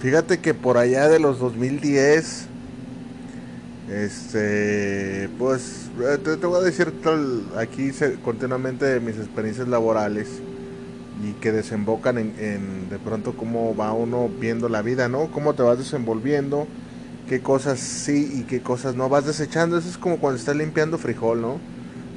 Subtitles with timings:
[0.00, 2.46] Fíjate que por allá de los 2010,
[3.90, 6.92] este, pues eh, te, voy a decir
[7.56, 7.90] aquí
[8.22, 10.28] continuamente de mis experiencias laborales
[11.26, 15.32] y que desembocan en, en, de pronto cómo va uno viendo la vida, ¿no?
[15.32, 16.68] Cómo te vas desenvolviendo,
[17.28, 19.78] qué cosas sí y qué cosas no vas desechando.
[19.78, 21.58] Eso es como cuando estás limpiando frijol, ¿no?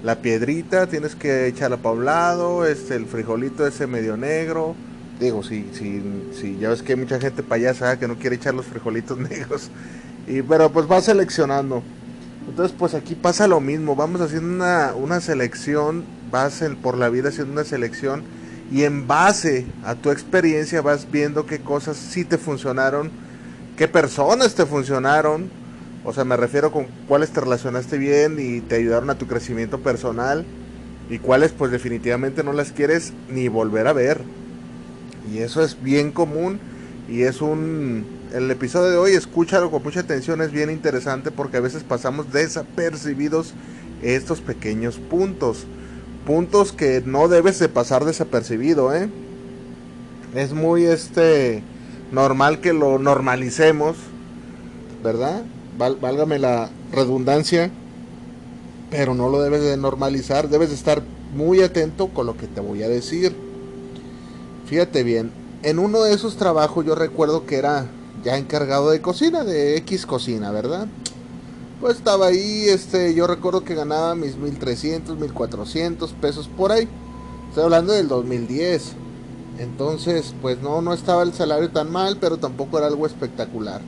[0.04, 4.76] La piedrita tienes que echarla para un lado, este, el frijolito ese medio negro
[5.22, 6.02] digo, si, si,
[6.34, 9.70] si ya ves que hay mucha gente payasa que no quiere echar los frijolitos negros,
[10.28, 11.84] y, pero pues va seleccionando.
[12.48, 17.30] Entonces pues aquí pasa lo mismo, vamos haciendo una, una selección, vas por la vida
[17.30, 18.24] haciendo una selección
[18.72, 23.12] y en base a tu experiencia vas viendo qué cosas sí te funcionaron,
[23.78, 25.50] qué personas te funcionaron,
[26.04, 29.80] o sea, me refiero con cuáles te relacionaste bien y te ayudaron a tu crecimiento
[29.80, 30.46] personal
[31.10, 34.22] y cuáles pues definitivamente no las quieres ni volver a ver.
[35.30, 36.60] Y eso es bien común
[37.10, 38.22] y es un...
[38.34, 42.32] El episodio de hoy, escúchalo con mucha atención, es bien interesante porque a veces pasamos
[42.32, 43.54] desapercibidos
[44.02, 45.66] estos pequeños puntos.
[46.26, 49.10] Puntos que no debes de pasar desapercibido, ¿eh?
[50.34, 51.62] Es muy este
[52.12, 53.98] normal que lo normalicemos,
[55.04, 55.44] ¿verdad?
[55.78, 57.72] válgame la redundancia,
[58.92, 61.02] pero no lo debes de normalizar, debes de estar
[61.34, 63.36] muy atento con lo que te voy a decir.
[64.72, 65.34] Fíjate bien,
[65.64, 67.88] en uno de esos trabajos yo recuerdo que era
[68.24, 70.88] ya encargado de cocina, de X cocina, ¿verdad?
[71.82, 76.88] Pues estaba ahí, este, yo recuerdo que ganaba mis 1300, 1400 pesos por ahí.
[77.50, 78.94] Estoy hablando del 2010.
[79.60, 83.82] Entonces, pues no, no estaba el salario tan mal, pero tampoco era algo espectacular.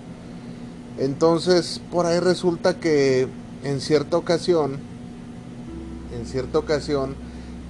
[0.98, 3.30] Entonces, por ahí resulta que
[3.64, 4.80] en cierta ocasión,
[6.14, 7.16] en cierta ocasión,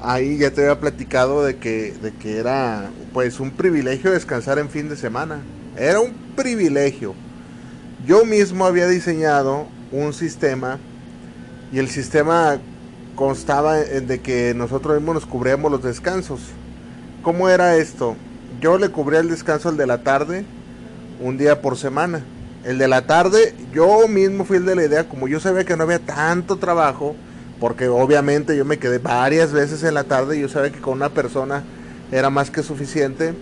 [0.03, 4.69] ahí ya te había platicado de que, de que era pues un privilegio descansar en
[4.69, 5.39] fin de semana.
[5.77, 7.15] Era un privilegio.
[8.05, 10.77] Yo mismo había diseñado un sistema
[11.71, 12.59] y el sistema
[13.15, 16.41] constaba de que nosotros mismos nos cubríamos los descansos.
[17.21, 18.17] ¿Cómo era esto?
[18.59, 20.45] Yo le cubría el descanso al de la tarde
[21.21, 22.25] un día por semana.
[22.65, 25.75] El de la tarde, yo mismo fui el de la idea, como yo sabía que
[25.75, 27.15] no había tanto trabajo,
[27.63, 30.95] porque obviamente yo me quedé varias veces en la tarde y yo sabía que con
[30.95, 31.63] una persona
[32.11, 33.33] era más que suficiente,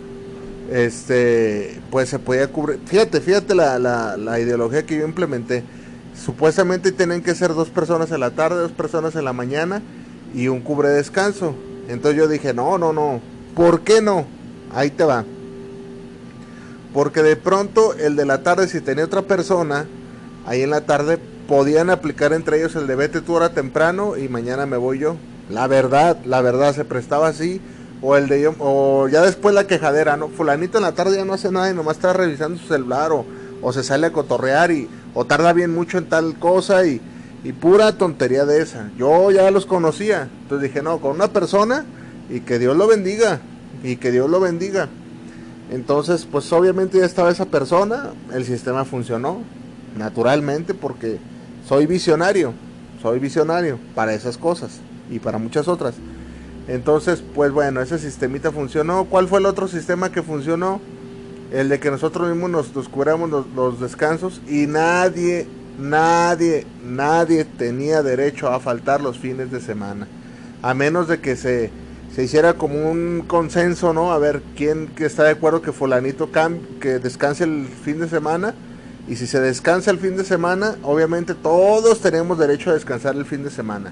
[0.69, 2.79] este, pues se podía cubrir.
[2.85, 5.63] Fíjate, fíjate la, la, ideología que yo implementé.
[6.15, 9.81] Supuestamente tienen que ser dos personas en la tarde, dos personas en la mañana
[10.35, 11.55] y un cubre descanso.
[11.87, 13.21] Entonces yo dije, no, no, no,
[13.55, 14.27] ¿por qué no?
[14.71, 15.25] Ahí te va.
[16.93, 19.87] Porque de pronto el de la tarde, si tenía otra persona,
[20.45, 21.17] ahí en la tarde
[21.51, 25.17] podían aplicar entre ellos el de vete tú hora temprano y mañana me voy yo.
[25.49, 27.59] La verdad, la verdad se prestaba así.
[28.01, 30.29] O el de yo, o ya después la quejadera, ¿no?
[30.29, 33.25] Fulanito en la tarde ya no hace nada y nomás está revisando su celular o,
[33.61, 37.01] o se sale a cotorrear y o tarda bien mucho en tal cosa y,
[37.43, 38.89] y pura tontería de esa.
[38.97, 40.29] Yo ya los conocía.
[40.43, 41.83] Entonces dije, no, con una persona
[42.29, 43.41] y que Dios lo bendiga.
[43.83, 44.87] Y que Dios lo bendiga.
[45.69, 49.41] Entonces, pues obviamente ya estaba esa persona, el sistema funcionó,
[49.97, 51.19] naturalmente, porque
[51.67, 52.53] soy visionario,
[53.01, 54.79] soy visionario para esas cosas
[55.09, 55.95] y para muchas otras.
[56.67, 59.05] Entonces, pues bueno, ese sistemita funcionó.
[59.05, 60.79] ¿Cuál fue el otro sistema que funcionó?
[61.51, 65.47] El de que nosotros mismos nos, nos cubramos los, descansos y nadie,
[65.79, 70.07] nadie, nadie tenía derecho a faltar los fines de semana.
[70.61, 71.71] A menos de que se,
[72.15, 74.13] se hiciera como un consenso, ¿no?
[74.13, 76.29] A ver quién que está de acuerdo que fulanito
[76.79, 78.53] que descanse el fin de semana
[79.11, 83.25] y si se descansa el fin de semana, obviamente todos tenemos derecho a descansar el
[83.25, 83.91] fin de semana.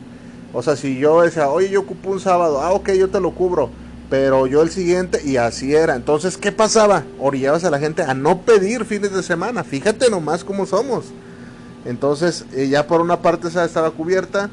[0.54, 3.32] O sea, si yo decía, oye, yo ocupo un sábado, ah, ok, yo te lo
[3.32, 3.70] cubro.
[4.10, 5.98] Pero yo el siguiente y así era.
[5.98, 7.04] Entonces, ¿qué pasaba?
[7.20, 9.66] Orillabas a la gente a no pedir fines de semana.
[9.66, 11.08] Fíjate nomás cómo somos.
[11.84, 14.50] Entonces, eh, ya por una parte esa estaba cubierta.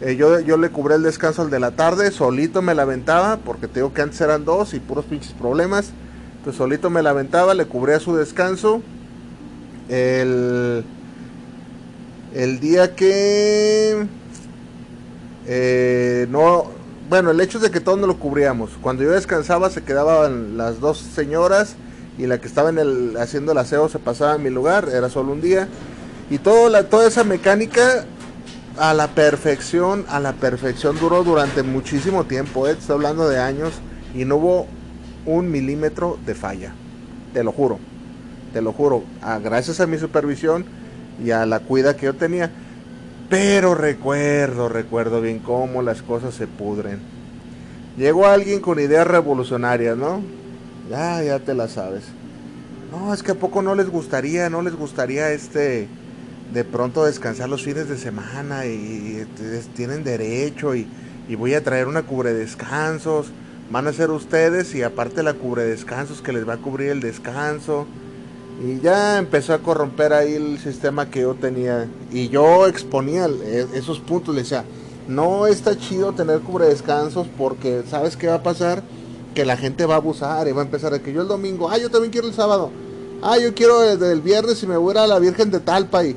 [0.00, 2.12] Eh, yo, yo le cubrí el descanso al de la tarde.
[2.12, 2.86] Solito me la.
[3.44, 5.90] Porque te digo que antes eran dos y puros pinches problemas.
[6.36, 7.12] Entonces, solito me la.
[7.54, 8.80] Le cubría su descanso.
[9.88, 10.84] El,
[12.34, 14.06] el día que...
[15.46, 16.70] Eh, no,
[17.08, 18.70] bueno, el hecho es de que todos no lo cubríamos.
[18.80, 21.76] Cuando yo descansaba se quedaban las dos señoras
[22.16, 25.10] y la que estaba en el, haciendo el aseo se pasaba en mi lugar, era
[25.10, 25.68] solo un día.
[26.30, 28.06] Y todo la, toda esa mecánica
[28.78, 32.72] a la perfección, a la perfección duró durante muchísimo tiempo, ¿eh?
[32.72, 33.72] estoy hablando de años,
[34.14, 34.66] y no hubo
[35.26, 36.72] un milímetro de falla,
[37.32, 37.78] te lo juro,
[38.54, 40.64] te lo juro, a, gracias a mi supervisión
[41.22, 42.50] y a la cuida que yo tenía.
[43.28, 47.00] Pero recuerdo, recuerdo bien cómo las cosas se pudren.
[47.98, 50.22] Llegó alguien con ideas revolucionarias, ¿no?
[50.88, 52.04] Ya, ya te la sabes.
[52.92, 55.88] No, es que a poco no les gustaría, no les gustaría este
[56.52, 59.26] de pronto descansar los fines de semana y,
[59.74, 60.86] tienen derecho y,
[61.28, 63.32] y, voy a traer una cubre descansos.
[63.70, 67.00] Van a ser ustedes y aparte la cubre descansos que les va a cubrir el
[67.00, 67.88] descanso.
[68.62, 71.88] Y ya empezó a corromper ahí el sistema que yo tenía.
[72.12, 74.34] Y yo exponía e, esos puntos.
[74.34, 74.64] Le decía,
[75.08, 78.82] no está chido tener cubre descansos porque ¿sabes qué va a pasar?
[79.34, 81.68] Que la gente va a abusar y va a empezar a que yo el domingo,
[81.68, 82.70] ah, yo también quiero el sábado.
[83.22, 86.16] Ah, yo quiero el, viernes y me voy a la Virgen de Talpa y,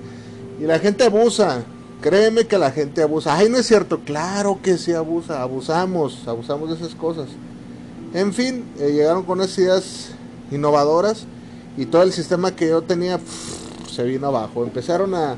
[0.60, 1.64] y la gente abusa.
[2.02, 3.36] Créeme que la gente abusa.
[3.36, 4.02] Ay, no es cierto.
[4.06, 5.42] Claro que sí abusa.
[5.42, 6.28] Abusamos.
[6.28, 7.28] Abusamos de esas cosas.
[8.14, 10.10] En fin, eh, llegaron con esas ideas
[10.52, 11.26] innovadoras
[11.78, 13.20] y todo el sistema que yo tenía
[13.90, 14.64] se vino abajo.
[14.64, 15.38] Empezaron a,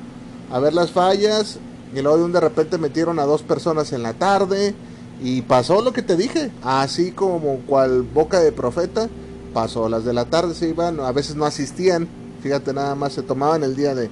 [0.52, 1.60] a, ver las fallas
[1.94, 4.74] y luego de un de repente metieron a dos personas en la tarde
[5.22, 9.10] y pasó lo que te dije, así como cual boca de profeta,
[9.54, 9.90] pasó.
[9.90, 12.08] Las de la tarde se iban, a veces no asistían,
[12.42, 14.10] fíjate nada más, se tomaban el día de,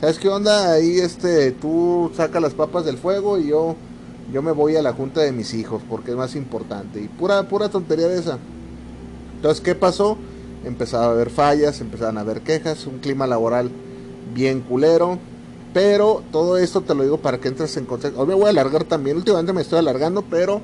[0.00, 0.72] ¿sabes qué onda?
[0.72, 3.76] Ahí este, tú sacas las papas del fuego y yo,
[4.32, 7.00] yo me voy a la junta de mis hijos porque es más importante.
[7.00, 8.38] Y pura, pura tontería de esa.
[9.36, 10.18] Entonces, ¿qué pasó?
[10.64, 13.70] Empezaba a haber fallas, empezaban a haber quejas, un clima laboral
[14.34, 15.18] bien culero.
[15.74, 18.20] Pero todo esto te lo digo para que entres en contexto.
[18.20, 20.60] Hoy me voy a alargar también, últimamente me estoy alargando, pero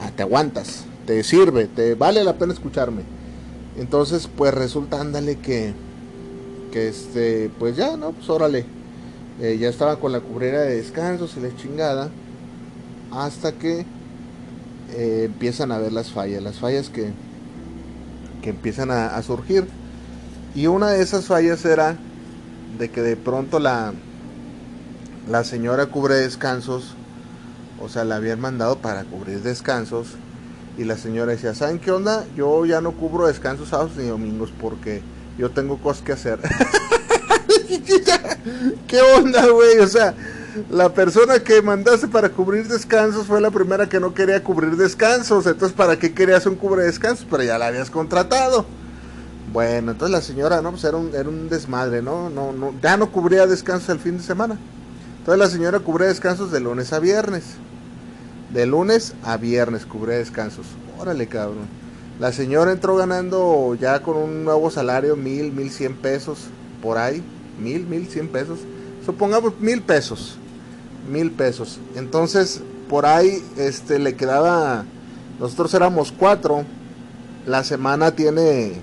[0.00, 3.02] ah, te aguantas, te sirve, te vale la pena escucharme.
[3.76, 5.72] Entonces, pues resulta, ándale que,
[6.70, 8.12] que este, pues ya, ¿no?
[8.12, 8.64] Pues órale.
[9.40, 12.10] Eh, ya estaba con la cubrera de descansos y la chingada.
[13.10, 13.84] Hasta que
[14.92, 16.42] eh, empiezan a ver las fallas.
[16.42, 17.10] Las fallas que,
[18.42, 19.66] que empiezan a, surgir.
[20.54, 21.96] Y una de esas fallas era
[22.78, 23.92] de que de pronto la,
[25.28, 26.94] la señora cubre descansos,
[27.80, 30.08] o sea, la habían mandado para cubrir descansos.
[30.78, 32.24] Y la señora decía, ¿saben qué onda?
[32.36, 35.02] Yo ya no cubro descansos sábados ni domingos porque
[35.36, 36.38] yo tengo cosas que hacer.
[38.86, 39.78] ¿Qué onda, güey?
[39.78, 40.14] O sea,
[40.68, 45.46] la persona que mandaste para cubrir descansos fue la primera que no quería cubrir descansos.
[45.46, 47.26] Entonces, ¿para qué querías un cubre descansos?
[47.30, 48.66] Pero ya la habías contratado.
[49.52, 52.30] Bueno, entonces la señora, no, pues era un, era un desmadre, ¿no?
[52.30, 54.58] No, no, ya no cubría descansos el fin de semana.
[55.18, 57.44] Entonces la señora cubría descansos de lunes a viernes.
[58.52, 60.66] De lunes a viernes cubría descansos.
[60.98, 61.68] Órale, cabrón.
[62.18, 66.46] La señora entró ganando ya con un nuevo salario, mil, mil cien pesos,
[66.82, 67.22] por ahí.
[67.60, 68.58] Mil, mil cien pesos.
[69.04, 70.39] Supongamos mil pesos
[71.08, 71.78] mil pesos.
[71.94, 74.84] Entonces, por ahí este, le quedaba,
[75.38, 76.64] nosotros éramos cuatro,
[77.46, 78.74] la semana tiene,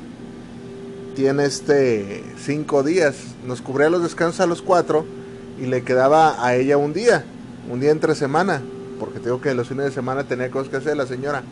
[1.15, 5.05] tiene este, cinco días, nos cubría los descansos a los cuatro
[5.59, 7.25] y le quedaba a ella un día,
[7.69, 8.61] un día entre semana,
[8.99, 11.43] porque tengo que los fines de semana tenía cosas que hacer la señora.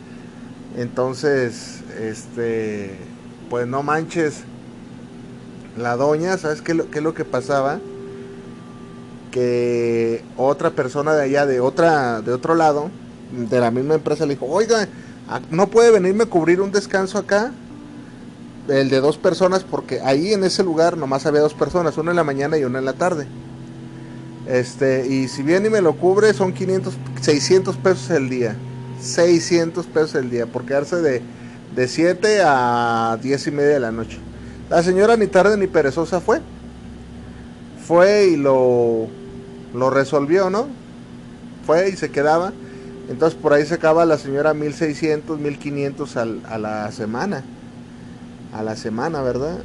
[0.76, 2.96] Entonces, este,
[3.48, 4.42] pues no manches,
[5.76, 7.80] la doña, ¿sabes qué, qué es lo que pasaba?
[9.36, 12.90] Que otra persona de allá, de otra, de otro lado,
[13.30, 14.88] de la misma empresa, le dijo, oiga,
[15.50, 17.52] no puede venirme a cubrir un descanso acá,
[18.66, 22.16] el de dos personas, porque ahí en ese lugar nomás había dos personas, una en
[22.16, 23.26] la mañana y una en la tarde.
[24.46, 28.56] Este, y si viene y me lo cubre, son 500, 600 pesos el día.
[29.02, 31.20] 600 pesos el día, por quedarse de,
[31.74, 34.16] de 7 a 10 y media de la noche.
[34.70, 36.40] La señora ni tarde ni perezosa fue.
[37.86, 39.08] Fue y lo
[39.74, 40.66] lo resolvió, ¿no?
[41.66, 42.52] Fue y se quedaba.
[43.08, 47.44] Entonces por ahí se acaba la señora 1600, 1500 al, a la semana.
[48.52, 49.58] A la semana, ¿verdad?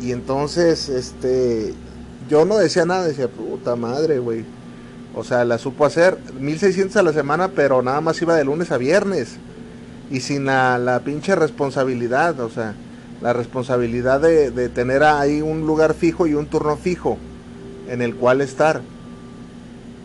[0.00, 1.74] Y entonces, este,
[2.28, 4.44] yo no decía nada, decía, puta madre, güey.
[5.14, 8.70] O sea, la supo hacer 1600 a la semana, pero nada más iba de lunes
[8.70, 9.36] a viernes.
[10.10, 12.74] y sin la, la pinche responsabilidad, o sea,
[13.20, 17.18] la responsabilidad de, de tener ahí un lugar fijo y un turno fijo
[17.88, 18.80] en el cual estar.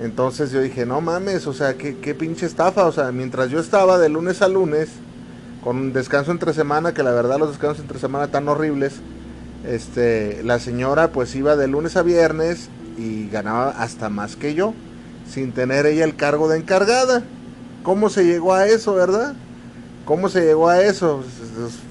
[0.04, 2.86] Entonces yo dije, no mames, o sea, qué, qué pinche estafa.
[2.86, 4.90] O sea, mientras yo estaba de lunes a lunes,
[5.64, 8.96] con un descanso entre semana, que la verdad los descansos entre semana tan horribles,
[9.66, 12.68] este, la señora pues iba de lunes a viernes
[12.98, 14.74] y ganaba hasta más que yo,
[15.30, 17.24] sin tener ella el cargo de encargada.
[17.84, 19.36] ¿Cómo se llegó a eso, verdad?
[20.04, 21.24] ¿Cómo se llegó a eso?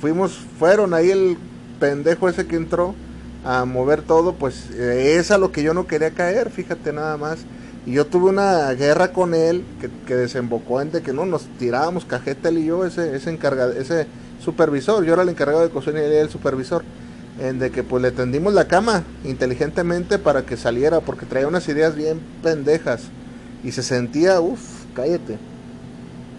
[0.03, 1.39] Fuimos, fueron ahí el
[1.81, 2.95] pendejo ese que entró
[3.43, 7.17] a mover todo, pues eh, es a lo que yo no quería caer, fíjate nada
[7.17, 7.39] más.
[7.85, 9.65] Y yo tuve una guerra con él
[10.07, 13.73] que, desembocó en de que no nos tirábamos cajeta él y yo, ese, ese encargado,
[13.73, 14.07] ese
[14.43, 16.85] supervisor, yo era el encargado de cocina y él era el supervisor,
[17.41, 21.67] en de que pues le tendimos la cama inteligentemente para que saliera, porque traía unas
[21.69, 23.03] ideas bien pendejas
[23.65, 24.61] y se sentía, uff,
[24.95, 25.39] cállate.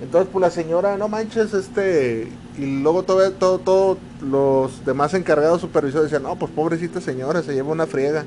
[0.02, 5.62] Entonces pues la señora, no manches, este, y luego todo, todo, todos los demás encargados
[5.62, 8.26] supervisores decían, no, pues pobrecita señora, se lleva una friega.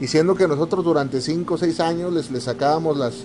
[0.00, 3.24] Y siendo que nosotros durante 5 o 6 años les, sacábamos las,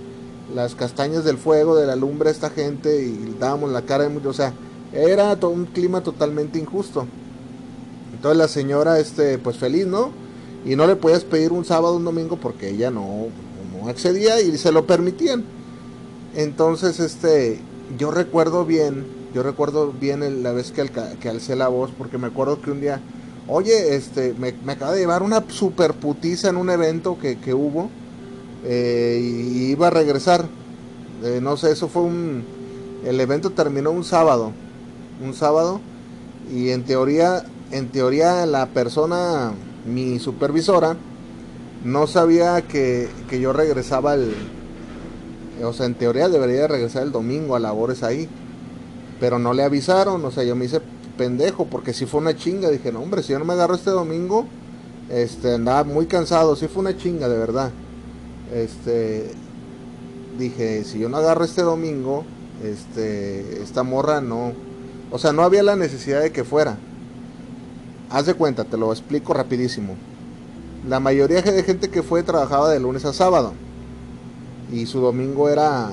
[0.55, 4.09] las castañas del fuego, de la lumbre a esta gente y dábamos la cara de
[4.09, 4.53] mucho, o sea,
[4.93, 7.05] era un clima totalmente injusto.
[8.13, 10.11] Entonces la señora, este, pues feliz, ¿no?
[10.65, 13.27] Y no le podías pedir un sábado, un domingo porque ella no,
[13.73, 15.43] no accedía y se lo permitían.
[16.35, 17.59] Entonces, este,
[17.97, 22.27] yo recuerdo bien, yo recuerdo bien la vez que, que alcé la voz porque me
[22.27, 23.01] acuerdo que un día
[23.47, 27.89] oye, este, me, acaba de llevar una super putiza en un evento que, que hubo
[28.63, 30.45] eh, y iba a regresar.
[31.23, 32.43] Eh, no sé, eso fue un...
[33.05, 34.51] El evento terminó un sábado,
[35.23, 35.79] un sábado,
[36.51, 39.53] y en teoría, en teoría la persona,
[39.85, 40.97] mi supervisora,
[41.83, 44.33] no sabía que, que yo regresaba el...
[45.63, 48.27] O sea, en teoría debería regresar el domingo a labores ahí.
[49.19, 50.81] Pero no le avisaron, o sea, yo me hice
[51.11, 52.69] pendejo, porque si fue una chinga.
[52.69, 54.45] Dije, no, hombre, si yo no me agarro este domingo,
[55.09, 56.55] este, andaba muy cansado.
[56.55, 57.71] Si fue una chinga, de verdad.
[58.53, 59.31] Este,
[60.37, 62.25] dije, si yo no agarro este domingo,
[62.63, 64.53] este, esta morra no.
[65.11, 66.77] O sea, no había la necesidad de que fuera.
[68.09, 69.95] Haz de cuenta, te lo explico rapidísimo.
[70.87, 73.53] La mayoría de gente que fue trabajaba de lunes a sábado.
[74.71, 75.91] Y su domingo era.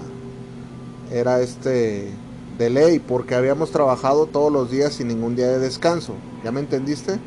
[1.10, 2.12] Era este
[2.58, 6.14] de ley porque habíamos trabajado todos los días sin ningún día de descanso.
[6.44, 7.18] ¿Ya me entendiste?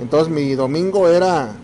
[0.00, 1.56] Entonces mi domingo era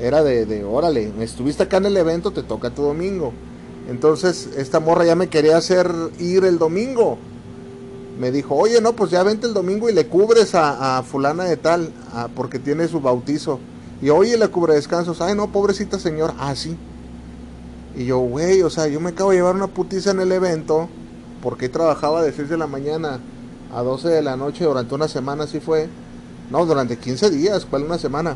[0.00, 3.32] era de, de órale, estuviste acá en el evento, te toca tu domingo.
[3.88, 7.18] Entonces esta morra ya me quería hacer ir el domingo.
[8.18, 11.56] Me dijo, oye, no, pues ya vente el domingo y le cubres a, fulana de
[11.56, 11.90] tal,
[12.36, 13.58] porque tiene su bautizo.
[14.00, 15.20] Y oye, le cubre descansos.
[15.20, 16.34] Ay, no, pobrecita señora.
[16.38, 16.76] Ah, sí.
[17.96, 20.88] Y yo, güey, o sea, yo me acabo de llevar una putiza en el evento
[21.44, 23.20] porque trabajaba de 6 de la mañana
[23.72, 25.88] a 12 de la noche durante una semana, así fue.
[26.50, 28.34] No, durante 15 días, ¿cuál una semana?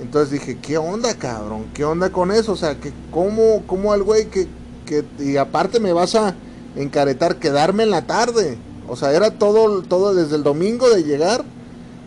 [0.00, 1.66] Entonces dije, ¿qué onda, cabrón?
[1.74, 2.52] ¿Qué onda con eso?
[2.52, 4.48] O sea, que ¿cómo, cómo al güey que,
[4.86, 6.34] que, y aparte me vas a
[6.74, 8.56] encaretar quedarme en la tarde?
[8.88, 11.44] O sea, era todo, todo desde el domingo de llegar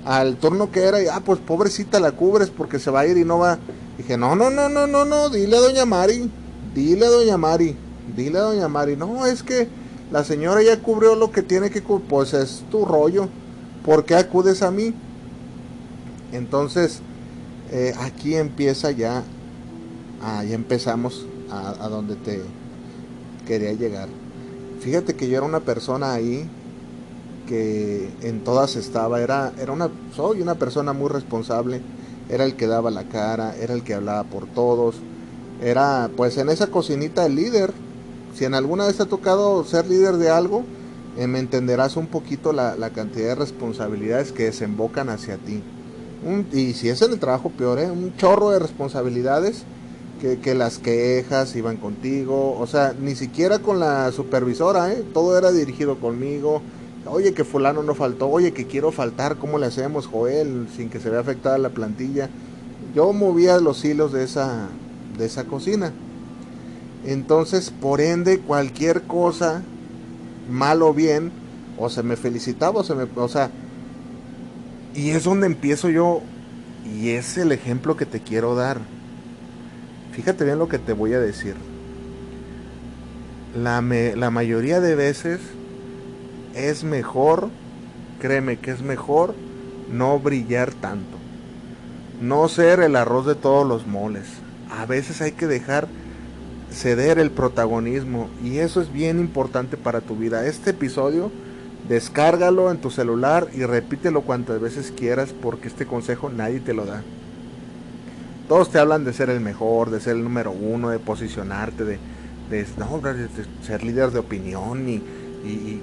[0.06, 3.18] al turno que era, y ah, pues pobrecita la cubres porque se va a ir
[3.18, 3.60] y no va.
[4.00, 6.32] Dije, no, no, no, no, no, no, dile a doña Mari,
[6.74, 7.78] dile a doña Mari,
[8.16, 11.82] dile a doña Mari, no, es que la señora ya cubrió lo que tiene que
[11.82, 13.28] cubrir, pues es tu rollo.
[13.84, 14.94] ¿Por qué acudes a mí?
[16.32, 17.02] Entonces,
[17.72, 19.24] eh, aquí empieza ya,
[20.22, 22.42] ah, ya empezamos a, donde te
[23.48, 24.10] quería llegar.
[24.82, 26.48] Fíjate que yo era una persona ahí
[27.48, 31.82] que en todas estaba, era, era una, soy una persona muy responsable,
[32.30, 34.96] era el que daba la cara, era el que hablaba por todos,
[35.62, 37.72] era pues en esa cocinita el líder,
[38.36, 40.64] si en alguna vez te ha tocado ser líder de algo,
[41.18, 45.64] eh, me entenderás un poquito la, cantidad de responsabilidades que desembocan hacia ti.
[46.52, 47.90] y si es en el trabajo peor, ¿eh?
[47.90, 49.64] un chorro de responsabilidades
[50.42, 55.04] que, las quejas iban contigo, o sea, ni siquiera con la supervisora, ¿eh?
[55.14, 56.62] todo era dirigido conmigo.
[57.06, 61.00] Oye, que fulano no faltó, oye, que quiero faltar, ¿cómo le hacemos, Joel, sin que
[61.00, 62.30] se vea afectada la plantilla?
[62.96, 64.70] Yo movía los hilos de esa,
[65.16, 65.94] de esa cocina.
[67.06, 69.62] Entonces, por ende, cualquier cosa,
[70.50, 71.32] mal o bien,
[71.78, 73.08] o se me felicitaba o se me...
[73.16, 73.52] O sea,
[74.96, 76.22] y es donde empiezo yo,
[76.86, 78.80] y es el ejemplo que te quiero dar.
[80.14, 81.56] Fíjate bien lo que te voy a decir.
[83.56, 85.42] La, la mayoría de veces
[86.56, 87.50] es mejor,
[88.20, 89.36] créeme que es mejor,
[89.92, 91.18] no brillar tanto.
[92.22, 94.24] No ser el arroz de todos los moles.
[94.72, 95.88] A veces hay que dejar
[96.76, 100.46] ceder el protagonismo y eso es bien importante para tu vida.
[100.46, 101.32] Este episodio
[101.88, 106.86] Descárgalo en tu celular y repítelo cuantas veces quieras porque este consejo nadie te lo
[106.86, 107.04] da.
[108.48, 112.00] Todos te hablan de ser el mejor, de ser el número uno, de posicionarte, de,
[112.50, 112.66] de,
[113.64, 115.02] ser líder de opinión y,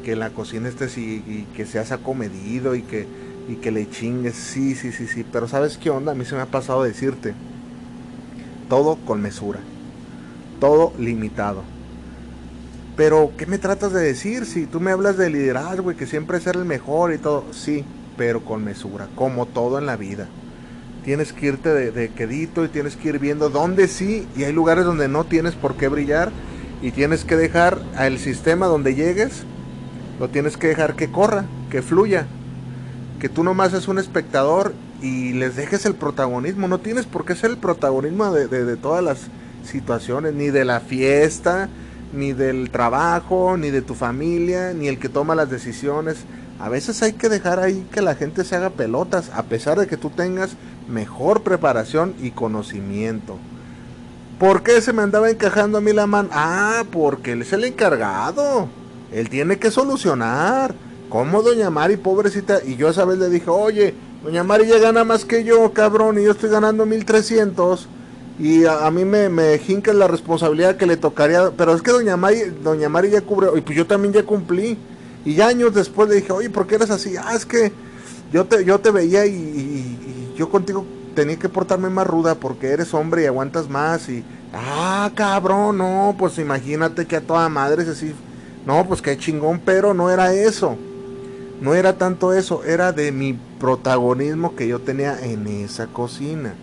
[0.02, 3.06] que la cocina estés y, y, que seas acomedido y que,
[3.48, 4.34] y que le chingues.
[4.34, 5.24] Sí, sí, sí, sí.
[5.30, 6.12] Pero ¿sabes qué onda?
[6.12, 7.34] A mí se me ha pasado decirte.
[8.68, 9.60] Todo con mesura.
[10.62, 11.64] Todo limitado.
[12.96, 14.46] Pero, ¿qué me tratas de decir?
[14.46, 17.84] Si tú me hablas de liderazgo y que siempre ser el mejor y todo, sí,
[18.16, 20.28] pero con mesura, como todo en la vida.
[21.04, 24.84] Tienes que irte de, quedito y tienes que ir viendo dónde sí y hay lugares
[24.84, 26.30] donde no tienes por qué brillar
[26.80, 29.42] y tienes que dejar al sistema donde llegues,
[30.20, 32.28] lo tienes que dejar que corra, que fluya,
[33.18, 36.68] que tú nomás es un espectador y les dejes el protagonismo.
[36.68, 39.28] No tienes por qué ser el protagonismo de, de todas las
[39.64, 41.68] situaciones, ni de la fiesta,
[42.12, 46.24] ni del trabajo, ni de tu familia, ni el que toma las decisiones.
[46.60, 49.86] A veces hay que dejar ahí que la gente se haga pelotas, a pesar de
[49.86, 50.56] que tú tengas
[50.88, 53.38] mejor preparación y conocimiento.
[54.38, 56.28] ¿Por qué se me andaba encajando a mí la mano?
[56.32, 58.68] Ah, porque él es el encargado.
[59.12, 60.74] Él tiene que solucionar.
[61.08, 62.58] ¿Cómo doña Mari, pobrecita?
[62.64, 66.18] Y yo esa vez le dije, oye, doña Mari ya gana más que yo, cabrón,
[66.18, 67.88] y yo estoy ganando 1300
[68.38, 72.16] y a, mí me, me jinca la responsabilidad que le tocaría, pero es que doña
[72.16, 74.78] Mari, doña Mari ya cubre, y pues yo también ya cumplí.
[75.24, 77.14] Y ya años después le dije, oye, ¿por qué eres así?
[77.16, 77.72] Ah, es que
[78.32, 80.84] yo te, yo te veía y, yo contigo
[81.14, 84.08] tenía que portarme más ruda porque eres hombre y aguantas más.
[84.08, 84.24] Y,
[84.54, 88.14] ah, cabrón, no, pues imagínate que a toda madre es así.
[88.66, 90.76] No, pues qué chingón, pero no era eso.
[91.60, 96.54] No era tanto eso, era de mi protagonismo que yo tenía en esa cocina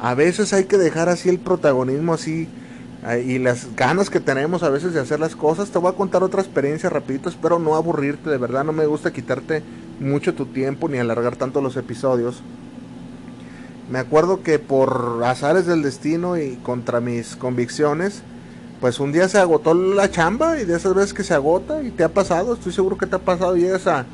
[0.00, 2.48] a veces hay que dejar así el protagonismo así
[3.26, 5.70] y las ganas que tenemos a veces de hacer las cosas.
[5.70, 9.12] Te voy a contar otra experiencia rapidito, espero no aburrirte, de verdad no me gusta
[9.12, 9.62] quitarte
[10.00, 12.42] mucho tu tiempo ni alargar tanto los episodios.
[13.90, 18.22] Me acuerdo que por azares del destino y contra mis convicciones,
[18.80, 21.90] pues un día se agotó la chamba y de esas veces que se agota y
[21.90, 24.06] te ha pasado, estoy seguro que te ha pasado, llegas a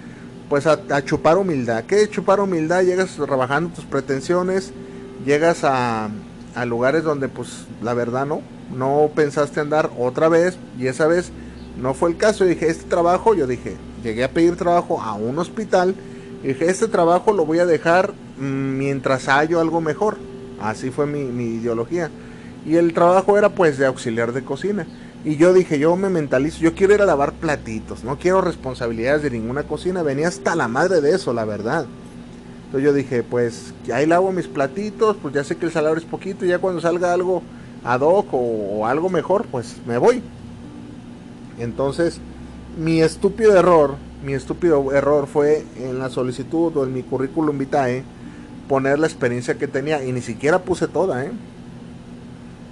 [0.48, 1.84] pues a, a chupar humildad.
[1.84, 2.82] ¿Qué chupar humildad?
[2.82, 4.72] Llegas rebajando tus pretensiones,
[5.24, 6.10] llegas a,
[6.54, 8.42] a lugares donde pues la verdad no,
[8.74, 11.32] no pensaste andar otra vez y esa vez
[11.80, 12.44] no fue el caso.
[12.44, 15.94] Y dije, este trabajo, yo dije, llegué a pedir trabajo a un hospital
[16.42, 20.18] y dije, este trabajo lo voy a dejar mientras hallo algo mejor.
[20.60, 22.10] Así fue mi, mi ideología.
[22.66, 24.86] Y el trabajo era pues de auxiliar de cocina.
[25.24, 29.22] Y yo dije, yo me mentalizo, yo quiero ir a lavar platitos, no quiero responsabilidades
[29.22, 30.02] de ninguna cocina.
[30.02, 31.86] Venía hasta la madre de eso, la verdad.
[32.70, 36.04] Entonces yo dije, pues ahí lavo mis platitos, pues ya sé que el salario es
[36.04, 37.42] poquito, y ya cuando salga algo
[37.82, 40.22] ad hoc o, algo mejor, pues me voy.
[41.58, 42.20] Entonces,
[42.78, 48.04] mi estúpido error, mi estúpido error fue en la solicitud o en mi currículum vitae
[48.68, 51.32] poner la experiencia que tenía y ni siquiera puse toda, ¿eh?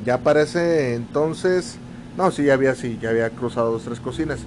[0.04, 1.76] Ya parece entonces,
[2.16, 4.38] no, sí, ya había, sí, ya había cruzado dos, tres cocinas.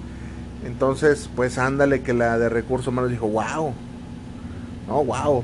[0.64, 3.74] Entonces, pues ándale que la de recursos humanos dijo, wow,
[4.92, 5.42] no, wow.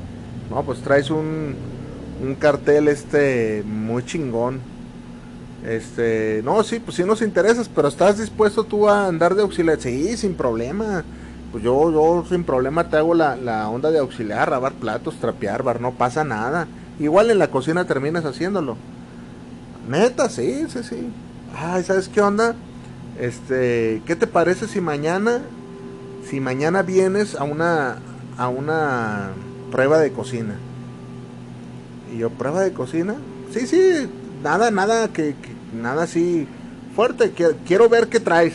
[0.51, 1.55] No, pues traes un,
[2.23, 4.59] un cartel este muy chingón.
[5.65, 9.79] Este, no, sí, pues sí nos interesas, pero estás dispuesto tú a andar de auxiliar.
[9.79, 11.03] Sí, sin problema.
[11.51, 15.63] Pues yo, yo sin problema te hago la, la onda de auxiliar, lavar platos, trapear,
[15.63, 16.67] bar, no pasa nada.
[16.99, 18.77] Igual en la cocina terminas haciéndolo.
[19.89, 21.09] Neta, sí, sí, sí.
[21.57, 22.55] Ay, ¿sabes qué onda?
[23.19, 25.41] Este, ¿qué te parece si mañana,
[26.29, 27.97] si mañana vienes a una,
[28.39, 29.31] a una
[29.69, 30.55] prueba de cocina.
[32.11, 33.15] Y yo, ¿prueba de cocina?
[33.53, 34.09] Sí, sí,
[34.41, 35.35] nada, nada, que,
[35.79, 36.47] nada así
[36.95, 37.33] fuerte,
[37.67, 38.53] quiero, ver qué traes.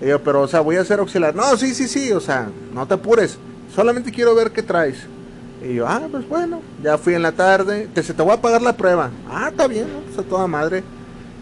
[0.00, 1.36] Y yo, pero, o sea, voy a hacer auxiliar.
[1.36, 3.38] No, sí, sí, sí, o sea, no te apures,
[3.74, 5.06] solamente quiero ver qué traes.
[5.64, 8.42] Y yo, ah, pues bueno, ya fui en la tarde, te, se te voy a
[8.42, 9.10] pagar la prueba.
[9.30, 10.00] Ah, está bien, ¿no?
[10.00, 10.82] pues a toda madre.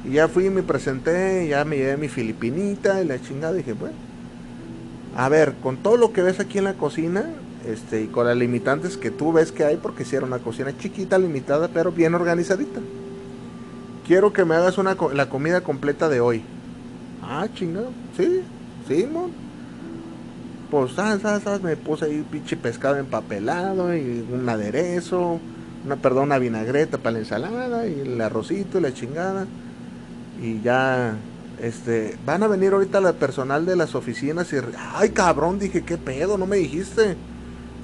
[0.04, 3.54] Y ya fui, me presenté, ya me llevé mi filipinita y la chingada.
[3.54, 3.96] Dije, bueno,
[5.16, 7.24] a ver, con todo lo que ves aquí en la cocina,
[7.66, 11.18] este, y con las limitantes que tú ves que hay, porque era una cocina chiquita,
[11.18, 12.80] limitada, pero bien organizadita.
[14.06, 16.42] Quiero que me hagas una, la comida completa de hoy.
[17.22, 18.42] Ah, chingado, sí,
[18.88, 19.30] sí, mon.
[20.70, 20.92] Pues,
[21.62, 25.40] me puse ahí pinche pescado empapelado y un aderezo,
[25.84, 29.46] una, perdón, una vinagreta para la ensalada y el arrocito y la chingada.
[30.40, 31.16] Y ya,
[31.60, 34.56] este, van a venir ahorita la personal de las oficinas y,
[34.94, 36.38] ay cabrón, dije, ¿qué pedo?
[36.38, 37.16] No me dijiste.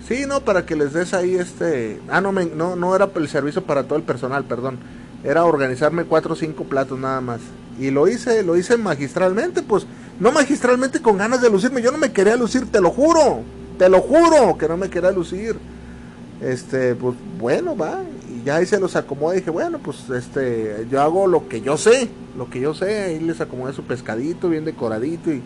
[0.07, 2.01] Sí, no, para que les des ahí este...
[2.09, 4.79] Ah, no, no, no era el servicio para todo el personal, perdón.
[5.25, 7.40] Era organizarme cuatro o cinco platos nada más.
[7.81, 9.87] Y lo hice, lo hice magistralmente, pues
[10.21, 11.83] no magistralmente con ganas de lucirme.
[11.83, 13.40] Yo no me quería lucir, te lo juro.
[13.79, 15.57] te lo juro que no me quería lucir.
[16.40, 18.03] Este, pues bueno, va.
[18.31, 19.38] Y ya ahí se los acomodé.
[19.38, 22.09] Dije, bueno, pues este, yo hago lo que yo sé.
[22.38, 23.03] Lo que yo sé.
[23.03, 25.42] Ahí les acomodé su pescadito bien decoradito y.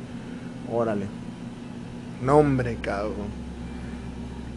[0.71, 1.07] Órale.
[2.23, 3.50] No, hombre, cabrón.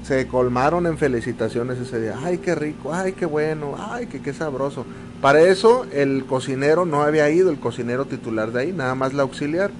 [0.03, 2.15] Se colmaron en felicitaciones ese día.
[2.21, 2.93] Ay, qué rico.
[2.93, 3.75] Ay, qué bueno.
[3.79, 4.85] Ay, qué, qué sabroso.
[5.21, 9.23] Para eso el cocinero no había ido, el cocinero titular de ahí, nada más la
[9.23, 9.71] auxiliar.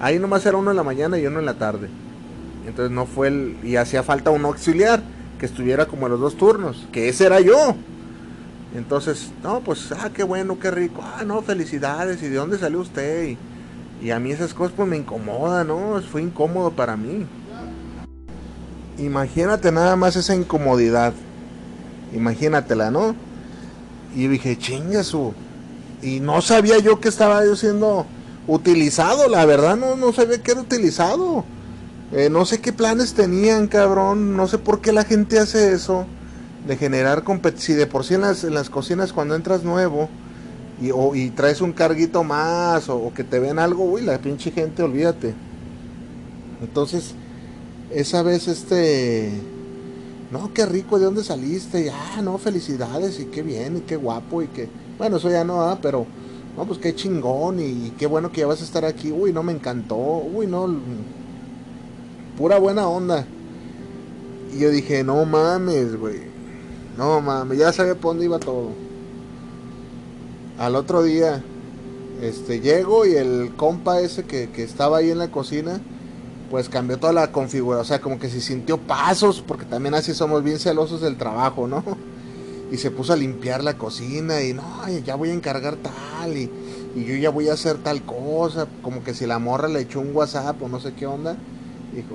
[0.00, 1.88] Ahí nomás era uno en la mañana y uno en la tarde.
[2.66, 3.56] Entonces no fue el...
[3.62, 5.02] Y hacía falta un auxiliar
[5.40, 7.74] que estuviera como en los dos turnos, que ese era yo.
[8.74, 11.02] Entonces, no, pues, ah, qué bueno, qué rico.
[11.02, 12.22] Ah, no, felicidades.
[12.22, 13.28] ¿Y de dónde salió usted?
[14.02, 16.00] Y, y a mí esas cosas pues me incomodan, ¿no?
[16.02, 17.24] Fue incómodo para mí.
[18.98, 21.12] Imagínate nada más esa incomodidad.
[22.14, 23.14] Imagínatela, ¿no?
[24.14, 25.32] Y dije, chinga su.
[26.02, 28.06] Y no sabía yo que estaba yo siendo
[28.46, 31.44] utilizado, la verdad no, no sabía que era utilizado.
[32.12, 34.36] Eh, no sé qué planes tenían, cabrón.
[34.36, 36.06] No sé por qué la gente hace eso.
[36.66, 37.66] De generar competencia.
[37.66, 40.08] Si de por sí en las, las cocinas cuando entras nuevo
[40.80, 44.18] y, o, y traes un carguito más o, o, que te ven algo, uy, la
[44.18, 45.34] pinche gente, olvídate.
[46.60, 47.14] Entonces,
[47.90, 49.32] esa vez este...
[50.30, 51.86] No, qué rico, ¿de dónde saliste?
[51.86, 54.68] Y, ah, no, felicidades, y qué bien, y qué guapo, y qué...
[54.98, 56.06] Bueno, eso ya no, ah, pero...
[56.56, 59.12] No, pues qué chingón, y, qué bueno que ya vas a estar aquí.
[59.12, 59.96] Uy, no, me encantó.
[59.96, 60.68] Uy, no,
[62.36, 63.24] pura buena onda.
[64.52, 66.20] Y yo dije, no mames, güey.
[66.96, 68.70] No mames, ya sabía por dónde iba todo.
[70.58, 71.44] Al otro día,
[72.20, 75.80] este, llego y el compa ese que, que estaba ahí en la cocina,
[76.50, 77.82] pues cambió toda la configuración.
[77.82, 81.66] O sea, como que se sintió pasos, porque también así somos bien celosos del trabajo,
[81.66, 81.84] ¿no?
[82.70, 84.62] Y se puso a limpiar la cocina y no,
[85.04, 86.50] ya voy a encargar tal y,
[86.94, 88.66] y yo ya voy a hacer tal cosa.
[88.82, 91.36] Como que si la morra le echó un WhatsApp o no sé qué onda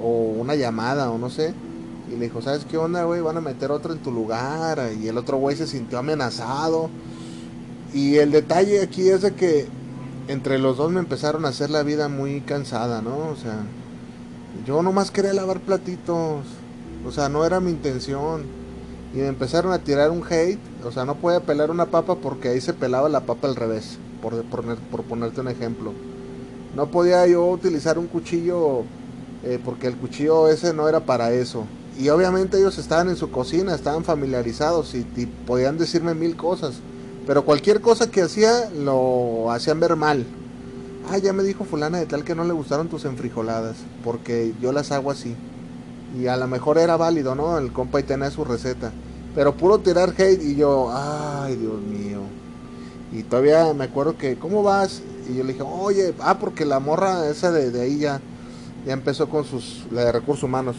[0.02, 1.54] o una llamada o no sé.
[2.12, 3.22] Y le dijo, ¿sabes qué onda, güey?
[3.22, 4.92] Van a meter otro en tu lugar.
[5.02, 6.90] Y el otro güey se sintió amenazado.
[7.94, 9.68] Y el detalle aquí es de que
[10.28, 13.30] entre los dos me empezaron a hacer la vida muy cansada, ¿no?
[13.30, 13.64] O sea,
[14.66, 16.46] yo nomás quería lavar platitos.
[17.06, 18.44] O sea, no era mi intención.
[19.14, 20.60] Y me empezaron a tirar un hate.
[20.86, 23.98] O sea, no puede pelar una papa porque ahí se pelaba la papa al revés.
[24.22, 25.94] Por, por, por ponerte un ejemplo.
[26.76, 28.84] No podía yo utilizar un cuchillo
[29.44, 31.66] eh, porque el cuchillo ese no era para eso.
[32.00, 36.76] Y obviamente ellos estaban en su cocina, estaban familiarizados y, y, podían decirme mil cosas.
[37.28, 40.26] Pero cualquier cosa que hacía lo hacían ver mal.
[41.10, 44.72] Ah, ya me dijo fulana de tal que no le gustaron tus enfrijoladas, porque yo
[44.72, 45.36] las hago así.
[46.20, 47.58] Y a lo mejor era válido, ¿no?
[47.58, 48.92] El compa y tenía su receta.
[49.36, 52.22] Pero puro tirar hate y yo, ay, Dios mío.
[53.12, 55.02] Y todavía me acuerdo que, ¿cómo vas?
[55.30, 58.22] Y yo le dije, oye, ah, porque la morra esa de, de ahí ya
[58.86, 60.76] ya empezó con sus la de recursos humanos.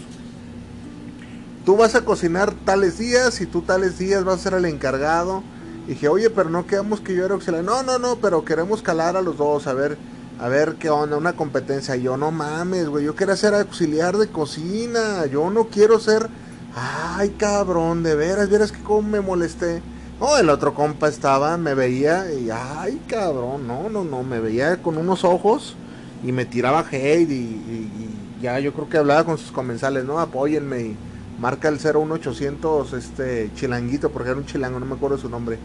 [1.65, 5.43] Tú vas a cocinar tales días y tú tales días vas a ser el encargado.
[5.87, 7.65] Y dije, oye, pero no quedamos que yo era auxiliar.
[7.65, 9.97] No, no, no, pero queremos calar a los dos, a ver,
[10.39, 11.97] a ver qué onda, una competencia.
[11.97, 15.27] Yo no mames, güey, yo quiero ser auxiliar de cocina.
[15.27, 16.29] Yo no quiero ser.
[16.75, 19.81] Ay, cabrón, de veras, vieras que cómo me molesté.
[20.21, 24.81] No, el otro compa estaba, me veía y, ay, cabrón, no, no, no, me veía
[24.81, 25.77] con unos ojos
[26.23, 27.91] y me tiraba hate y, y,
[28.39, 30.21] y, ya yo creo que hablaba con sus comensales, ¿no?
[30.21, 30.97] Apóyenme y
[31.41, 35.59] marca el 01800 este chilanguito, porque era un chilango, no me acuerdo su nombre.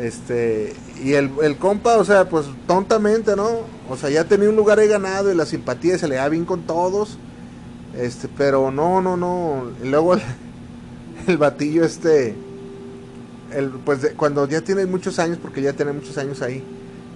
[0.00, 0.72] Este,
[1.04, 3.48] y el, el compa, o sea, pues tontamente, ¿no?
[3.88, 6.46] O sea, ya tenía un lugar ahí ganado y la simpatía se le da bien
[6.46, 7.18] con todos.
[7.96, 9.70] Este, pero no, no, no.
[9.82, 10.14] Y luego
[11.26, 12.34] el, batillo este
[13.52, 16.62] el, pues de, cuando ya tienes muchos años, porque ya tiene muchos años ahí,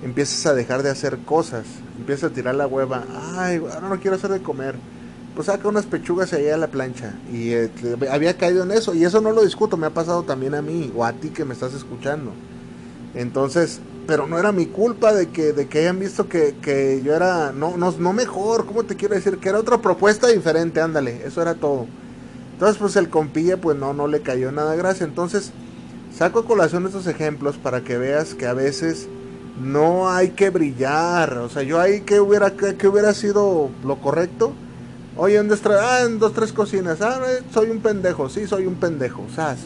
[0.03, 1.65] empiezas a dejar de hacer cosas,
[1.99, 3.05] empiezas a tirar la hueva,
[3.37, 4.75] ay, ahora no quiero hacer de comer,
[5.35, 7.71] pues saca unas pechugas ahí a la plancha, y eh,
[8.11, 10.93] había caído en eso, y eso no lo discuto, me ha pasado también a mí,
[10.97, 12.33] o a ti que me estás escuchando,
[13.15, 17.15] entonces, pero no era mi culpa de que, de que hayan visto que, que yo
[17.15, 19.39] era, no, no, no mejor, ¿cómo te quiero decir?
[19.39, 21.87] Que era otra propuesta diferente, ándale, eso era todo.
[22.55, 25.05] Entonces, pues el compilla, pues no, no le cayó nada gracia.
[25.05, 25.53] Entonces,
[26.17, 29.09] saco a colación estos ejemplos para que veas que a veces
[29.61, 31.39] no hay que brillar.
[31.39, 32.53] O sea, yo ahí que hubiera,
[32.89, 34.53] hubiera sido lo correcto.
[35.17, 37.01] Oye, dos, ah, en dos, tres cocinas.
[37.01, 37.21] Ah,
[37.53, 38.29] soy un pendejo.
[38.29, 39.27] Sí, soy un pendejo.
[39.35, 39.61] ¿Sabes?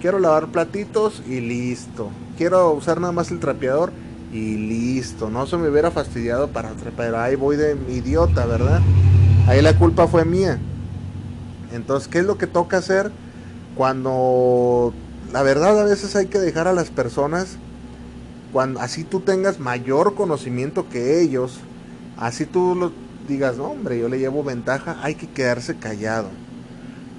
[0.00, 2.10] Quiero lavar platitos y listo.
[2.36, 3.92] Quiero usar nada más el trapeador
[4.32, 5.30] y listo.
[5.30, 8.80] No se me hubiera fastidiado para pero ahí voy de idiota, ¿verdad?
[9.46, 10.58] Ahí la culpa fue mía.
[11.72, 13.10] Entonces, ¿qué es lo que toca hacer
[13.76, 14.92] cuando
[15.32, 17.56] la verdad a veces hay que dejar a las personas
[18.52, 21.58] cuando así tú tengas mayor conocimiento que ellos,
[22.18, 22.92] así tú lo
[23.26, 26.28] digas, no, hombre, yo le llevo ventaja, hay que quedarse callado.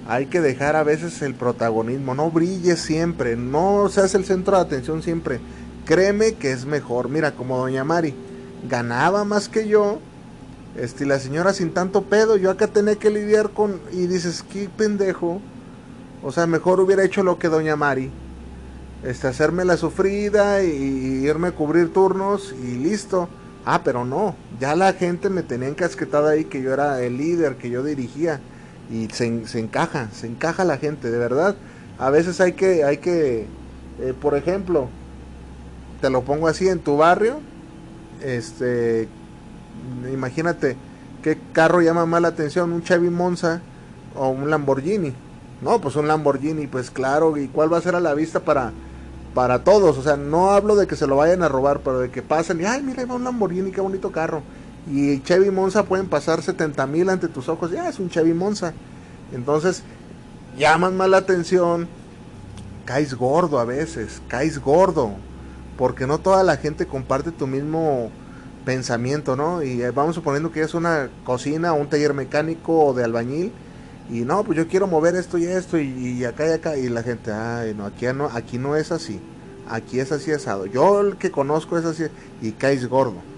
[0.08, 4.64] Hay que dejar a veces el protagonismo, no brilles siempre, no seas el centro de
[4.64, 5.40] atención siempre.
[5.86, 7.10] Créeme que es mejor.
[7.10, 8.14] Mira, como doña Mari
[8.70, 10.00] ganaba más que yo,
[10.78, 14.70] este, la señora sin tanto pedo, yo acá tenía que lidiar con y dices, "Qué
[14.76, 15.42] pendejo."
[16.22, 18.12] O sea, mejor hubiera hecho lo que doña Mari.
[19.04, 23.28] Este, hacerme la sufrida y, irme a cubrir turnos y listo.
[23.66, 27.56] Ah, pero no, ya la gente me tenía encasquetada ahí que yo era el líder,
[27.56, 28.42] que yo dirigía
[28.92, 31.56] y se, se, encaja, se encaja la gente, de verdad.
[31.98, 33.48] A veces hay que, hay que,
[34.00, 34.90] eh, por ejemplo,
[36.02, 37.40] te lo pongo así en tu barrio,
[38.22, 39.08] este,
[40.12, 40.76] imagínate
[41.22, 43.62] qué carro llama más la atención, un Chevy Monza
[44.16, 45.14] o un Lamborghini.
[45.62, 48.74] No, pues un Lamborghini, pues claro, ¿y cuál va a ser a la vista para,
[49.34, 49.98] para todos?
[49.98, 52.60] O sea, no hablo de que se lo vayan a robar, pero de que pasen
[52.60, 54.44] y, ay, mira, ahí va un Lamborghini, qué bonito carro
[54.92, 58.74] y Chevy Monza pueden pasar 70 mil ante tus ojos, ya es un Chevy Monza.
[59.32, 59.84] Entonces,
[60.58, 61.88] llaman más la atención,
[62.86, 65.12] caes gordo a veces, caes gordo,
[65.78, 68.12] porque no toda la gente comparte tu mismo
[68.66, 69.64] pensamiento, ¿no?
[69.64, 73.52] Y vamos suponiendo que es una cocina un taller mecánico o de albañil,
[74.10, 77.04] y no, pues yo quiero mover esto y esto, y, acá y acá, y la
[77.04, 79.22] gente, ay, no, aquí no, aquí no es así,
[79.70, 80.66] aquí es así asado.
[80.66, 82.04] Yo el que conozco es así,
[82.42, 83.33] y caes gordo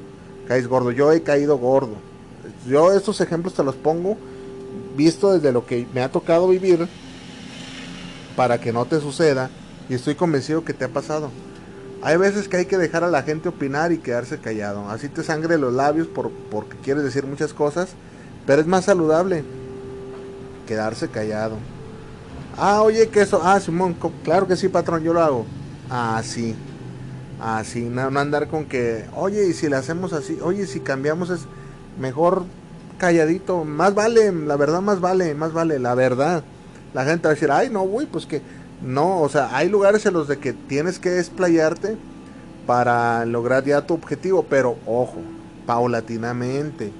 [0.48, 0.92] caes gordo.
[0.92, 1.96] Yo he caído gordo.
[2.68, 4.18] Yo estos ejemplos te los pongo
[4.96, 6.88] visto desde lo que me ha tocado vivir
[8.36, 9.50] para que no te suceda
[9.90, 11.30] y estoy convencido que te ha pasado.
[12.02, 14.90] Hay veces que hay que dejar a la gente opinar y quedarse callado.
[14.90, 17.90] Así te sangre los labios por, porque quieres decir muchas cosas,
[18.46, 19.44] pero es más saludable
[20.68, 21.56] quedarse callado.
[22.58, 23.42] Ah, oye, que eso.
[23.44, 25.46] Ah, Simón, claro que sí, patrón, yo lo hago.
[25.90, 26.56] Ah, sí.
[27.46, 31.30] Así, no, no, andar con que, oye, y si le hacemos así, oye, si cambiamos
[31.30, 31.42] es
[32.00, 32.44] mejor
[32.98, 36.44] calladito, más vale, la verdad más vale, más vale, la verdad.
[36.96, 38.42] La gente va a decir, ay, no, güey, pues que
[38.82, 41.98] no, o sea, hay lugares en los de que tienes que desplayarte
[42.66, 45.18] para lograr ya tu objetivo, pero ojo,
[45.68, 46.92] paulatinamente.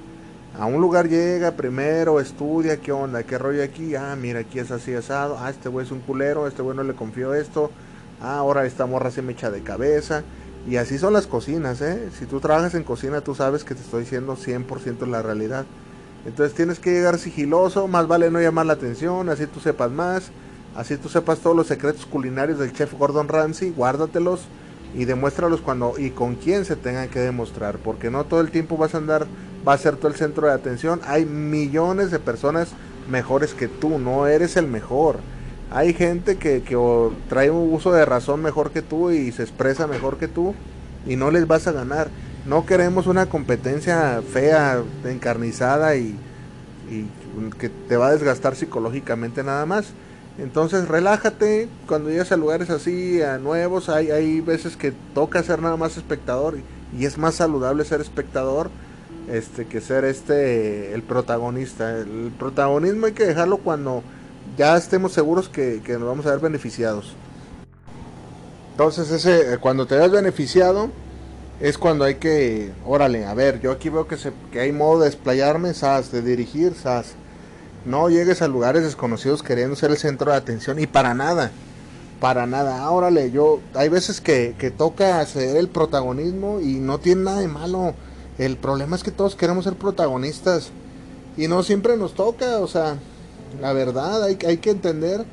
[0.56, 4.70] A un lugar llega primero, estudia, qué onda, qué rollo aquí, ah, mira, aquí es
[4.70, 7.72] así asado, ah, este güey es un culero, este güey no le confío esto,
[8.22, 10.22] ah, ahora esta morra se me echa de cabeza.
[10.68, 12.10] Y así son las cocinas, ¿eh?
[12.18, 15.64] Si tú trabajas en cocina, tú sabes que te estoy diciendo 100% la realidad.
[16.26, 20.30] Entonces tienes que llegar sigiloso, más vale no llamar la atención, así tú sepas más,
[20.74, 24.40] así tú sepas todos los secretos culinarios del chef Gordon Ramsay, guárdatelos
[24.92, 28.76] y demuéstralos cuando y con quién se tengan que demostrar, porque no todo el tiempo
[28.76, 29.28] vas a andar,
[29.66, 31.00] va a ser todo el centro de atención.
[31.04, 32.70] Hay millones de personas
[33.08, 35.20] mejores que tú, no eres el mejor
[35.70, 36.62] hay gente que,
[37.28, 40.54] trae un uso de razón mejor que tú y se expresa mejor que tú
[41.06, 42.08] y no les vas a ganar.
[42.46, 46.16] No queremos una competencia fea, encarnizada y,
[46.88, 47.06] y
[47.58, 49.92] que te va a desgastar psicológicamente nada más.
[50.38, 55.62] Entonces relájate, cuando llegas a lugares así, a nuevos, hay, hay veces que toca ser
[55.62, 58.70] nada más espectador y, y es más saludable ser espectador
[59.28, 61.98] este que ser este el protagonista.
[61.98, 64.02] El protagonismo hay que dejarlo cuando
[64.56, 67.14] ya estemos seguros que, nos vamos a ver beneficiados.
[68.72, 70.90] Entonces, ese, eh, cuando te ves beneficiado,
[71.60, 75.00] es cuando hay que, órale, a ver, yo aquí veo que, se, que hay modo
[75.00, 77.14] de desplayarme, SAS, de dirigir, SAS.
[77.86, 81.52] No llegues a lugares desconocidos queriendo ser el centro de atención y para nada,
[82.20, 82.82] para nada.
[82.82, 87.40] Ah, órale, yo, hay veces que, que toca ser el protagonismo y no tiene nada
[87.40, 87.94] de malo.
[88.38, 90.70] El problema es que todos queremos ser protagonistas
[91.36, 92.98] y no siempre nos toca, o sea,
[93.60, 95.24] la verdad, hay, hay que entender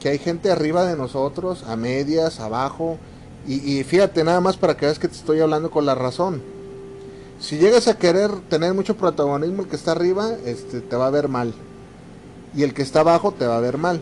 [0.00, 2.98] que hay gente arriba de nosotros, a medias, abajo.
[3.46, 6.42] Y, fíjate nada más para que veas que te estoy hablando con la razón.
[7.38, 11.10] Si llegas a querer tener mucho protagonismo, el que está arriba este, te va a
[11.10, 11.54] ver mal.
[12.54, 14.00] Y el que está abajo te va a ver mal.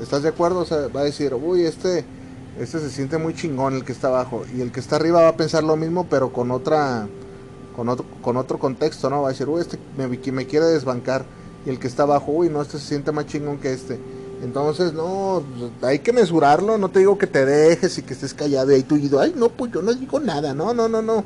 [0.00, 0.60] ¿Estás de acuerdo?
[0.60, 2.04] O sea, va a decir, uy, este,
[2.58, 4.44] este se siente muy chingón el que está abajo.
[4.56, 7.08] Y el que está arriba va a pensar lo mismo, pero con otra,
[7.76, 9.22] con otro, con otro contexto, ¿no?
[9.22, 11.24] Va a decir, uy, este me, me quiere desbancar
[11.66, 13.98] y el que está abajo, uy, no, este se siente más chingón que este.
[14.42, 15.42] Entonces, no,
[15.82, 18.86] hay que mesurarlo, no te digo que te dejes y que estés callado y ahí
[18.88, 21.24] y ay, no, pues yo no digo nada, no, no, no, no.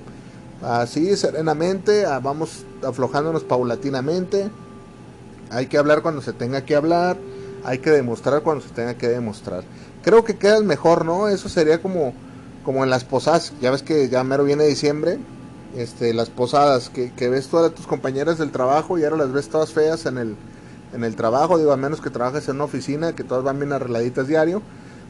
[0.62, 4.50] Así, serenamente, ah, vamos aflojándonos paulatinamente.
[5.50, 7.18] Hay que hablar cuando se tenga que hablar,
[7.64, 9.64] hay que demostrar cuando se tenga que demostrar.
[10.02, 11.28] Creo que queda mejor, ¿no?
[11.28, 12.14] Eso sería como,
[12.64, 15.18] como en las posadas, ya ves que ya mero viene diciembre,
[15.76, 19.48] este, las posadas, que, que, ves todas tus compañeras del trabajo y ahora las ves
[19.48, 20.36] todas feas en el,
[20.92, 23.72] en el trabajo, digo, a menos que trabajes en una oficina, que todas van bien
[23.72, 24.62] arregladitas diario,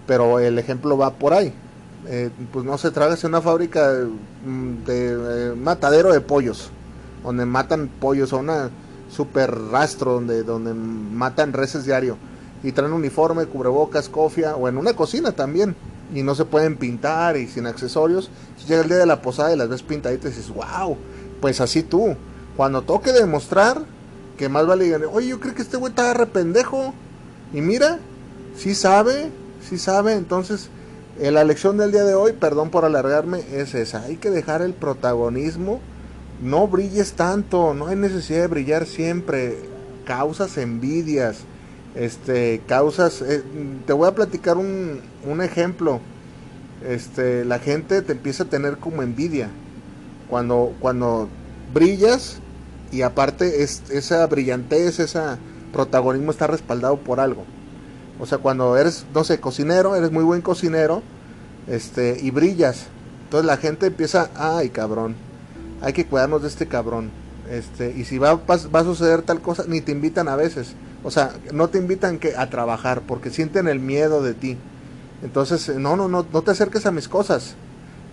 [0.07, 1.53] pero el ejemplo va por ahí.
[2.09, 6.71] Eh, pues no se trabajas en una fábrica de, mm, eh, matadero de pollos,
[7.23, 8.71] donde matan pollos, o una
[9.11, 12.17] super rastro donde, donde matan reses diario
[12.63, 15.77] y traen uniforme, cubrebocas, cofia o en una cocina también
[16.15, 18.31] y no se pueden pintar y sin accesorios.
[18.69, 20.97] llega el día de la posada y las ves pintaditas y dices, wow,
[21.41, 22.17] pues así tú.
[22.57, 23.83] Cuando toque demostrar
[24.37, 26.95] que más vale digan, oye, yo creo que este güey está rependejo.
[27.53, 27.99] Y mira,
[28.57, 29.31] sí sabe,
[29.69, 30.15] sí sabe.
[30.15, 30.69] Entonces,
[31.19, 34.03] eh, la lección del día de hoy, perdón por alargarme, es esa.
[34.03, 35.81] Hay que dejar el protagonismo.
[36.43, 39.59] No brilles tanto, no hay necesidad de brillar siempre.
[40.05, 41.45] Causas envidias,
[41.95, 43.23] este, causas.
[43.23, 43.43] Eh,
[43.87, 46.01] te voy a platicar un, un ejemplo.
[46.87, 49.51] Este, la gente te empieza a tener como envidia.
[50.29, 51.29] Cuando, cuando
[51.73, 52.39] brillas
[52.91, 55.21] y aparte es, esa brillantez, ese
[55.73, 57.45] protagonismo está respaldado por algo.
[58.21, 61.03] O sea, cuando eres, no sé, cocinero, eres muy buen cocinero,
[61.67, 62.87] este, y brillas.
[63.25, 65.17] Entonces la gente empieza, ay cabrón,
[65.81, 67.11] hay que cuidarnos de este cabrón.
[67.51, 70.75] Este, y si va, va, a suceder tal cosa, ni te invitan a veces.
[71.05, 74.57] O sea, no te invitan que, a trabajar porque sienten el miedo de ti.
[75.23, 77.55] Entonces, no, no, no, no te acerques a mis cosas.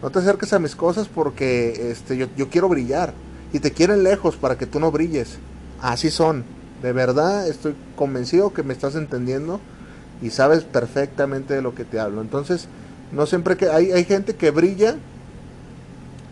[0.01, 3.13] No te acerques a mis cosas porque este, yo, yo quiero brillar
[3.51, 5.37] y te quieren lejos para que tú no brilles.
[5.81, 6.43] Así son.
[6.81, 9.59] De verdad estoy convencido que me estás entendiendo
[10.21, 12.21] y sabes perfectamente de lo que te hablo.
[12.21, 12.67] Entonces,
[13.11, 14.95] no siempre que hay, hay gente que brilla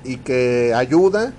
[0.03, 1.33] y que ayuda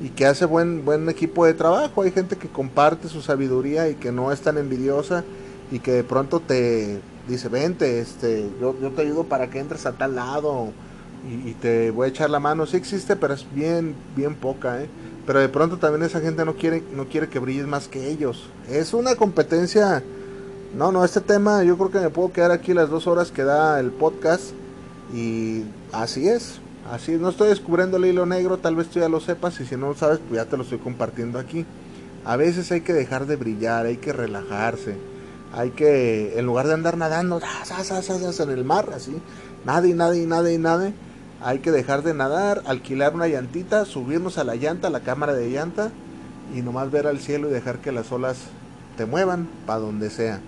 [0.00, 3.94] y que hace buen buen equipo de trabajo, hay gente que comparte su sabiduría y
[3.94, 5.24] que no es tan envidiosa
[5.70, 9.86] y que de pronto te dice, "Vente, este, yo, yo te ayudo para que entres
[9.86, 10.72] a tal lado."
[11.28, 12.64] Y, te voy a echar la mano.
[12.64, 14.88] Sí existe, pero es bien, bien poca, ¿eh?
[15.26, 18.48] pero de pronto también esa gente no quiere, no quiere que brilles más que ellos.
[18.68, 20.02] Es una competencia.
[20.74, 23.44] No, no, este tema yo creo que me puedo quedar aquí las dos horas que
[23.44, 24.52] da el podcast.
[25.14, 26.60] Y así es,
[26.90, 29.76] así no estoy descubriendo el hilo negro, tal vez tú ya lo sepas y si
[29.76, 31.64] no lo sabes, pues ya te lo estoy compartiendo aquí.
[32.24, 34.96] A veces hay que dejar de brillar, hay que relajarse,
[35.52, 40.26] hay que, en lugar de andar nadando en el mar, así, y nada y
[40.58, 40.92] nada,
[41.42, 45.32] hay que dejar de nadar, alquilar una llantita, subirnos a la llanta, a la cámara
[45.32, 45.90] de llanta
[46.54, 48.36] y nomás ver al cielo y dejar que las olas
[48.96, 50.40] te muevan para donde sea.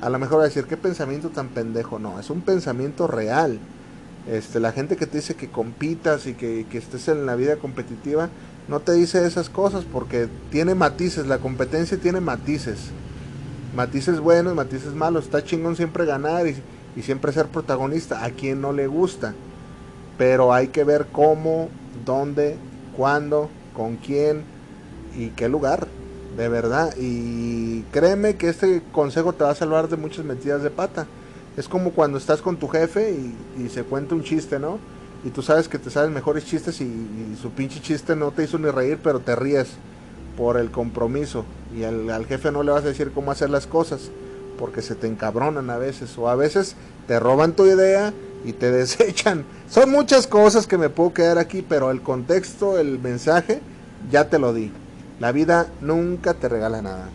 [0.00, 2.00] A lo mejor va a decir, ¿qué pensamiento tan pendejo?
[2.00, 3.60] No, es un pensamiento real.
[4.28, 7.56] Este, la gente que te dice que compitas y que, que estés en la vida
[7.56, 8.28] competitiva,
[8.68, 12.90] no te dice esas cosas porque tiene matices, la competencia tiene matices.
[13.74, 15.24] Matices buenos, matices malos.
[15.24, 16.56] Está chingón siempre ganar y,
[16.94, 18.24] y siempre ser protagonista.
[18.24, 19.34] A quien no le gusta
[20.18, 21.68] pero hay que ver cómo,
[22.04, 22.56] dónde,
[22.96, 24.44] cuándo, con quién
[25.16, 25.88] y qué lugar,
[26.36, 26.94] de verdad.
[26.96, 31.06] Y créeme que este consejo te va a salvar de muchas metidas de pata.
[31.56, 33.14] Es como cuando estás con tu jefe
[33.58, 34.78] y, se cuenta un chiste, ¿no?
[35.24, 38.58] Y tú sabes que te sabes mejores chistes y, su pinche chiste no te hizo
[38.58, 39.68] ni reír, pero te ríes
[40.36, 41.44] por el compromiso.
[41.76, 44.10] Y al, al jefe no le vas a decir cómo hacer las cosas,
[44.58, 46.16] porque se te encabronan a veces.
[46.16, 46.74] O a veces
[47.06, 48.12] te roban tu idea
[48.44, 49.44] y te desechan.
[49.68, 53.60] Son muchas cosas que me puedo quedar aquí, pero el contexto, el mensaje,
[54.10, 54.72] ya te lo di.
[55.20, 57.08] La vida nunca te regala nada.